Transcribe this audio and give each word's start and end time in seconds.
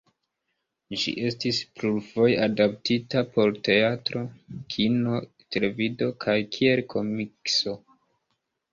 Ĝi 1.01 1.11
estis 1.27 1.59
plurfoje 1.81 2.39
adaptita 2.47 3.23
por 3.37 3.55
teatro, 3.69 4.25
kino, 4.75 5.23
televido 5.59 6.13
kaj 6.27 6.39
kiel 6.59 6.87
komikso. 6.97 7.81